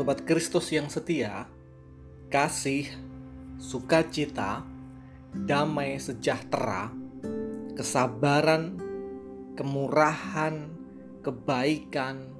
Sobat 0.00 0.24
Kristus 0.24 0.72
yang 0.72 0.88
setia, 0.88 1.44
kasih, 2.32 2.88
sukacita, 3.60 4.64
damai 5.28 6.00
sejahtera, 6.00 6.88
kesabaran, 7.76 8.80
kemurahan, 9.60 10.72
kebaikan, 11.20 12.32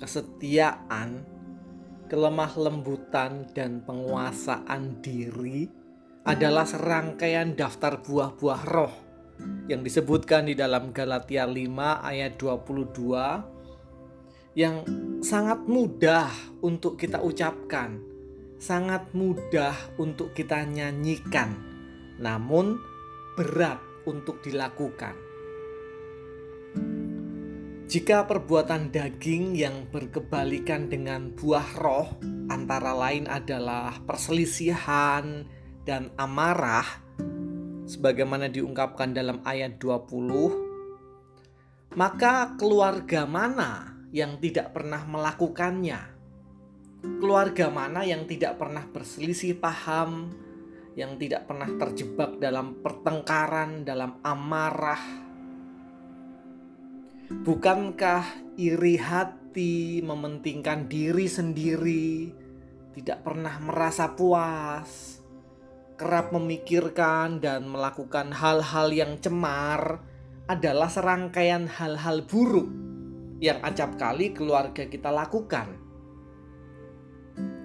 kesetiaan, 0.00 1.28
kelemah 2.08 2.56
lembutan, 2.56 3.44
dan 3.52 3.84
penguasaan 3.84 5.04
diri 5.04 5.68
adalah 6.24 6.64
serangkaian 6.64 7.52
daftar 7.52 8.00
buah-buah 8.00 8.62
roh 8.72 8.94
yang 9.68 9.84
disebutkan 9.84 10.48
di 10.48 10.56
dalam 10.56 10.96
Galatia 10.96 11.44
5 11.44 11.60
ayat 12.08 12.40
22 12.40 13.61
yang 14.52 14.84
sangat 15.24 15.64
mudah 15.64 16.28
untuk 16.60 17.00
kita 17.00 17.24
ucapkan, 17.24 17.96
sangat 18.60 19.08
mudah 19.16 19.72
untuk 19.96 20.36
kita 20.36 20.68
nyanyikan, 20.68 21.56
namun 22.20 22.76
berat 23.32 23.80
untuk 24.04 24.44
dilakukan. 24.44 25.16
Jika 27.92 28.24
perbuatan 28.24 28.88
daging 28.88 29.52
yang 29.52 29.84
berkebalikan 29.92 30.88
dengan 30.88 31.28
buah 31.36 31.76
roh, 31.76 32.08
antara 32.48 32.96
lain 32.96 33.28
adalah 33.28 34.00
perselisihan 34.08 35.44
dan 35.84 36.08
amarah, 36.16 36.88
sebagaimana 37.84 38.48
diungkapkan 38.48 39.12
dalam 39.12 39.44
ayat 39.44 39.76
20, 39.76 41.92
maka 41.92 42.56
keluarga 42.56 43.28
mana 43.28 44.00
yang 44.12 44.36
tidak 44.38 44.76
pernah 44.76 45.02
melakukannya? 45.08 46.00
Keluarga 47.18 47.72
mana 47.72 48.06
yang 48.06 48.28
tidak 48.28 48.60
pernah 48.60 48.84
berselisih 48.86 49.58
paham, 49.58 50.30
yang 50.94 51.16
tidak 51.18 51.48
pernah 51.48 51.66
terjebak 51.80 52.38
dalam 52.38 52.78
pertengkaran, 52.84 53.82
dalam 53.82 54.20
amarah? 54.22 55.00
Bukankah 57.32 58.54
iri 58.60 59.00
hati 59.00 60.04
mementingkan 60.04 60.86
diri 60.86 61.26
sendiri, 61.26 62.28
tidak 62.92 63.24
pernah 63.24 63.56
merasa 63.64 64.12
puas, 64.12 65.18
kerap 65.96 66.30
memikirkan 66.36 67.40
dan 67.40 67.64
melakukan 67.64 68.30
hal-hal 68.36 68.92
yang 68.92 69.16
cemar 69.18 70.04
adalah 70.44 70.92
serangkaian 70.92 71.64
hal-hal 71.64 72.28
buruk 72.28 72.81
yang 73.42 73.58
acap 73.66 73.98
kali 73.98 74.30
keluarga 74.30 74.86
kita 74.86 75.10
lakukan. 75.10 75.74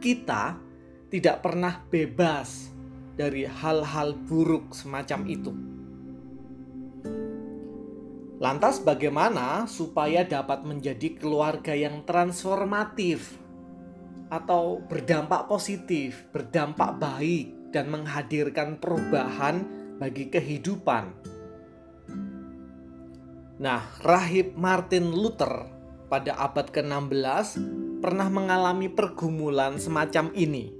Kita 0.00 0.56
tidak 1.12 1.44
pernah 1.44 1.84
bebas 1.92 2.72
dari 3.12 3.44
hal-hal 3.44 4.16
buruk 4.16 4.72
semacam 4.72 5.20
itu. 5.28 5.52
Lantas, 8.38 8.80
bagaimana 8.80 9.66
supaya 9.68 10.22
dapat 10.22 10.62
menjadi 10.64 11.18
keluarga 11.18 11.74
yang 11.74 12.06
transformatif 12.06 13.36
atau 14.30 14.78
berdampak 14.86 15.50
positif, 15.50 16.22
berdampak 16.30 16.96
baik, 17.02 17.74
dan 17.74 17.90
menghadirkan 17.90 18.78
perubahan 18.78 19.66
bagi 19.98 20.30
kehidupan? 20.30 21.37
Nah, 23.58 23.82
rahib 24.06 24.54
Martin 24.54 25.10
Luther 25.10 25.66
pada 26.06 26.30
abad 26.38 26.70
ke-16 26.70 27.58
pernah 27.98 28.30
mengalami 28.30 28.86
pergumulan 28.86 29.82
semacam 29.82 30.30
ini. 30.38 30.70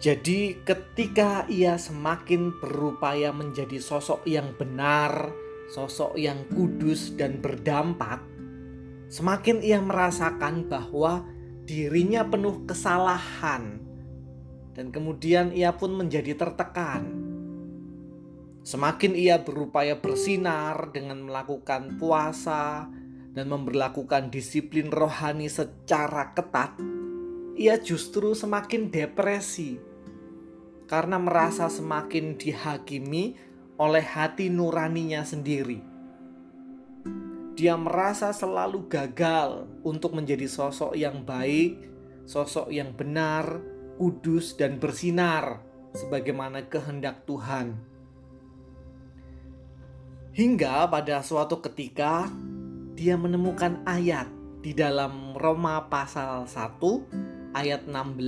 Jadi, 0.00 0.64
ketika 0.64 1.44
ia 1.52 1.76
semakin 1.76 2.56
berupaya 2.64 3.28
menjadi 3.28 3.76
sosok 3.76 4.24
yang 4.24 4.56
benar, 4.56 5.28
sosok 5.68 6.16
yang 6.16 6.48
kudus 6.48 7.12
dan 7.12 7.44
berdampak, 7.44 8.24
semakin 9.12 9.60
ia 9.60 9.84
merasakan 9.84 10.64
bahwa 10.64 11.28
dirinya 11.68 12.24
penuh 12.24 12.64
kesalahan, 12.64 13.84
dan 14.72 14.88
kemudian 14.88 15.52
ia 15.52 15.76
pun 15.76 15.92
menjadi 15.92 16.32
tertekan 16.36 17.23
Semakin 18.64 19.12
ia 19.12 19.44
berupaya 19.44 20.00
bersinar 20.00 20.88
dengan 20.88 21.20
melakukan 21.28 22.00
puasa 22.00 22.88
dan 23.36 23.46
memperlakukan 23.52 24.32
disiplin 24.32 24.88
rohani 24.88 25.52
secara 25.52 26.32
ketat, 26.32 26.72
ia 27.60 27.76
justru 27.76 28.32
semakin 28.32 28.88
depresi 28.88 29.76
karena 30.88 31.20
merasa 31.20 31.68
semakin 31.68 32.40
dihakimi 32.40 33.36
oleh 33.76 34.00
hati 34.00 34.48
nuraninya 34.48 35.20
sendiri. 35.28 35.84
Dia 37.54 37.76
merasa 37.76 38.32
selalu 38.32 38.88
gagal 38.88 39.68
untuk 39.84 40.16
menjadi 40.16 40.48
sosok 40.48 40.96
yang 40.96 41.20
baik, 41.20 41.84
sosok 42.24 42.72
yang 42.72 42.96
benar, 42.96 43.60
kudus, 44.00 44.56
dan 44.56 44.80
bersinar 44.80 45.60
sebagaimana 45.94 46.66
kehendak 46.66 47.28
Tuhan. 47.28 47.93
Hingga 50.34 50.90
pada 50.90 51.22
suatu 51.22 51.62
ketika 51.62 52.26
dia 52.98 53.14
menemukan 53.14 53.78
ayat 53.86 54.26
di 54.66 54.74
dalam 54.74 55.30
Roma 55.38 55.86
pasal 55.86 56.50
1 56.50 57.54
ayat 57.54 57.86
16 57.86 58.18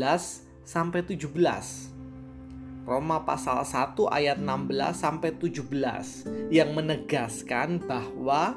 sampai 0.63 1.03
17. 1.03 2.87
Roma 2.87 3.27
pasal 3.27 3.67
1 3.67 4.07
ayat 4.07 4.39
16 4.39 4.95
sampai 4.95 5.35
17 5.35 6.55
yang 6.55 6.79
menegaskan 6.79 7.83
bahwa 7.83 8.55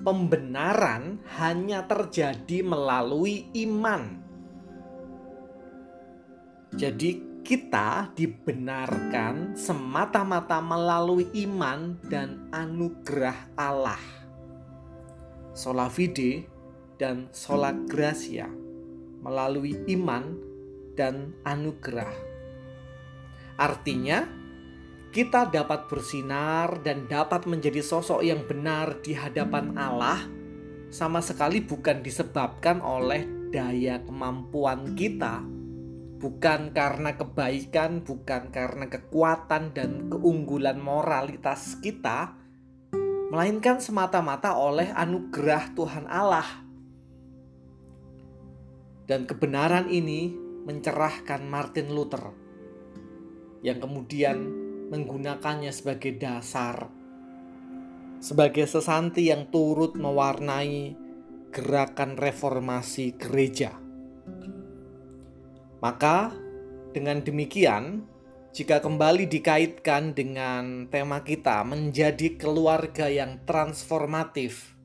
pembenaran 0.00 1.20
hanya 1.36 1.84
terjadi 1.84 2.64
melalui 2.64 3.44
iman. 3.60 4.24
Jadi 6.72 7.29
kita 7.50 8.14
dibenarkan 8.14 9.58
semata-mata 9.58 10.62
melalui 10.62 11.26
iman 11.50 11.98
dan 12.06 12.46
anugerah 12.54 13.58
Allah. 13.58 13.98
Sola 15.50 15.90
fide 15.90 16.46
dan 16.94 17.26
sola 17.34 17.74
gracia 17.74 18.46
melalui 19.26 19.82
iman 19.90 20.30
dan 20.94 21.34
anugerah. 21.42 22.14
Artinya, 23.58 24.30
kita 25.10 25.50
dapat 25.50 25.90
bersinar 25.90 26.86
dan 26.86 27.10
dapat 27.10 27.50
menjadi 27.50 27.82
sosok 27.82 28.22
yang 28.22 28.46
benar 28.46 29.02
di 29.02 29.10
hadapan 29.18 29.74
Allah 29.74 30.22
sama 30.86 31.18
sekali 31.18 31.58
bukan 31.66 31.98
disebabkan 31.98 32.78
oleh 32.78 33.50
daya 33.50 33.98
kemampuan 34.06 34.94
kita 34.94 35.59
bukan 36.20 36.76
karena 36.76 37.16
kebaikan, 37.16 38.04
bukan 38.04 38.52
karena 38.52 38.86
kekuatan 38.92 39.72
dan 39.72 40.12
keunggulan 40.12 40.76
moralitas 40.76 41.80
kita, 41.80 42.36
melainkan 43.32 43.80
semata-mata 43.80 44.52
oleh 44.54 44.92
anugerah 44.92 45.72
Tuhan 45.72 46.04
Allah. 46.04 46.46
Dan 49.08 49.24
kebenaran 49.24 49.88
ini 49.88 50.30
mencerahkan 50.68 51.42
Martin 51.48 51.90
Luther 51.90 52.30
yang 53.64 53.80
kemudian 53.80 54.38
menggunakannya 54.92 55.72
sebagai 55.72 56.14
dasar 56.20 57.00
sebagai 58.20 58.68
sesanti 58.68 59.32
yang 59.32 59.48
turut 59.48 59.96
mewarnai 59.96 60.92
gerakan 61.48 62.20
reformasi 62.20 63.16
gereja. 63.16 63.79
Maka 65.80 66.28
dengan 66.92 67.24
demikian, 67.24 68.04
jika 68.52 68.84
kembali 68.84 69.24
dikaitkan 69.24 70.12
dengan 70.12 70.84
tema 70.92 71.24
kita 71.24 71.64
menjadi 71.64 72.36
keluarga 72.36 73.08
yang 73.08 73.40
transformatif, 73.48 74.76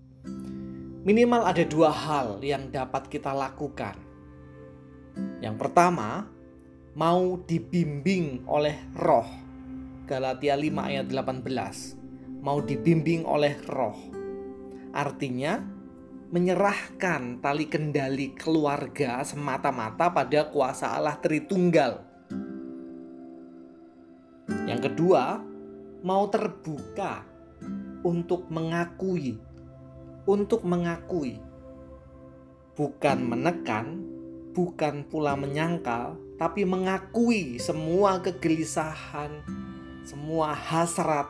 minimal 1.03 1.43
ada 1.43 1.67
dua 1.67 1.91
hal 1.91 2.39
yang 2.39 2.71
dapat 2.71 3.11
kita 3.11 3.35
lakukan. 3.35 3.99
Yang 5.43 5.55
pertama, 5.59 6.31
mau 6.95 7.43
dibimbing 7.43 8.47
oleh 8.47 8.79
roh. 8.95 9.27
Galatia 10.07 10.55
5 10.55 10.79
ayat 10.79 11.05
18. 11.11 12.39
Mau 12.39 12.63
dibimbing 12.63 13.27
oleh 13.27 13.59
roh. 13.67 13.97
Artinya, 14.95 15.74
menyerahkan 16.33 17.37
tali 17.41 17.69
kendali 17.69 18.33
keluarga 18.33 19.21
semata-mata 19.21 20.09
pada 20.09 20.49
kuasa 20.49 20.97
Allah 20.97 21.17
Tritunggal. 21.21 22.01
Yang 24.65 24.89
kedua, 24.89 25.41
mau 26.01 26.25
terbuka 26.29 27.25
untuk 28.05 28.49
mengakui, 28.49 29.37
untuk 30.25 30.61
mengakui. 30.65 31.41
Bukan 32.77 33.17
menekan, 33.25 34.05
bukan 34.53 35.05
pula 35.09 35.33
menyangkal, 35.33 36.17
tapi 36.35 36.67
mengakui 36.67 37.57
semua 37.57 38.19
kegelisahan, 38.19 39.41
semua 40.03 40.51
hasrat, 40.53 41.25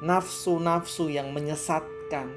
nafsu-nafsu 0.00 1.12
yang 1.12 1.30
menyesatkan, 1.36 2.32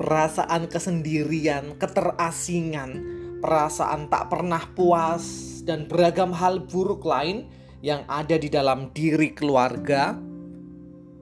perasaan 0.00 0.64
kesendirian, 0.72 1.76
keterasingan, 1.76 3.04
perasaan 3.44 4.08
tak 4.08 4.32
pernah 4.32 4.64
puas, 4.72 5.60
dan 5.68 5.84
beragam 5.84 6.32
hal 6.32 6.64
buruk 6.64 7.04
lain 7.04 7.44
yang 7.84 8.08
ada 8.08 8.40
di 8.40 8.48
dalam 8.48 8.96
diri 8.96 9.36
keluarga, 9.36 10.16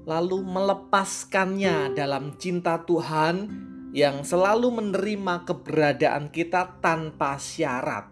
lalu 0.07 0.47
melepaskannya 0.47 1.91
dalam 1.99 2.39
cinta 2.39 2.79
Tuhan 2.87 3.51
yang 3.91 4.23
selalu 4.23 4.71
menerima 4.71 5.43
keberadaan 5.43 6.31
kita 6.31 6.79
tanpa 6.79 7.35
syarat. 7.35 8.07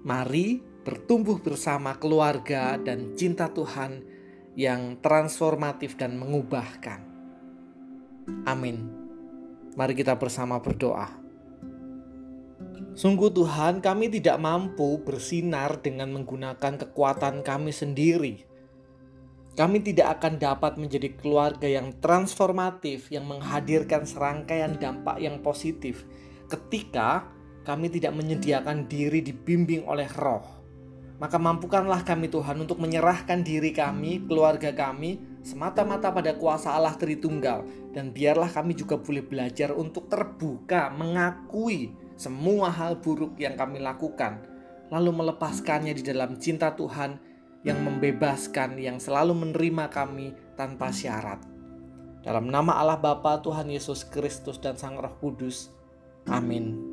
Mari 0.00 0.64
bertumbuh 0.80 1.44
bersama 1.44 1.92
keluarga 2.00 2.80
dan 2.80 3.12
cinta 3.20 3.52
Tuhan 3.52 4.00
yang 4.56 4.96
transformatif 5.04 6.00
dan 6.00 6.16
mengubahkan. 6.16 7.09
Amin. 8.46 8.88
Mari 9.74 9.94
kita 9.94 10.18
bersama 10.18 10.58
berdoa. 10.58 11.08
Sungguh 12.98 13.30
Tuhan, 13.30 13.78
kami 13.78 14.10
tidak 14.10 14.36
mampu 14.42 15.00
bersinar 15.00 15.78
dengan 15.78 16.10
menggunakan 16.10 16.74
kekuatan 16.80 17.46
kami 17.46 17.70
sendiri. 17.70 18.44
Kami 19.54 19.78
tidak 19.82 20.20
akan 20.20 20.38
dapat 20.38 20.78
menjadi 20.78 21.14
keluarga 21.18 21.66
yang 21.66 21.94
transformatif, 22.02 23.10
yang 23.10 23.26
menghadirkan 23.26 24.06
serangkaian 24.06 24.78
dampak 24.78 25.22
yang 25.22 25.38
positif 25.42 26.06
ketika 26.50 27.30
kami 27.62 27.86
tidak 27.92 28.16
menyediakan 28.18 28.90
diri 28.90 29.22
dibimbing 29.22 29.86
oleh 29.86 30.10
roh 30.18 30.60
maka 31.20 31.36
mampukanlah 31.36 32.00
kami 32.00 32.32
Tuhan 32.32 32.64
untuk 32.64 32.80
menyerahkan 32.80 33.44
diri 33.44 33.76
kami, 33.76 34.24
keluarga 34.24 34.72
kami, 34.72 35.20
semata-mata 35.40 36.12
pada 36.12 36.36
kuasa 36.36 36.74
Allah 36.74 36.96
Tritunggal. 36.96 37.92
Dan 37.94 38.14
biarlah 38.14 38.50
kami 38.50 38.76
juga 38.78 38.98
boleh 39.00 39.24
belajar 39.24 39.74
untuk 39.74 40.06
terbuka, 40.06 40.90
mengakui 40.94 41.94
semua 42.14 42.68
hal 42.68 43.00
buruk 43.00 43.38
yang 43.40 43.56
kami 43.56 43.80
lakukan. 43.80 44.44
Lalu 44.90 45.10
melepaskannya 45.22 45.94
di 45.94 46.02
dalam 46.02 46.36
cinta 46.36 46.74
Tuhan 46.74 47.18
yang 47.62 47.78
membebaskan, 47.84 48.80
yang 48.80 48.98
selalu 48.98 49.36
menerima 49.36 49.92
kami 49.92 50.32
tanpa 50.56 50.90
syarat. 50.90 51.40
Dalam 52.20 52.52
nama 52.52 52.76
Allah 52.76 53.00
Bapa 53.00 53.40
Tuhan 53.40 53.72
Yesus 53.72 54.04
Kristus 54.04 54.60
dan 54.60 54.76
Sang 54.76 55.00
Roh 55.00 55.16
Kudus. 55.16 55.72
Amin. 56.28 56.89